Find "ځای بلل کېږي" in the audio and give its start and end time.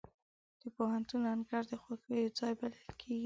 2.39-3.19